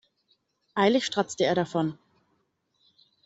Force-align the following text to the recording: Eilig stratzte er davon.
Eilig 0.83 1.05
stratzte 1.05 1.43
er 1.45 1.53
davon. 1.53 1.95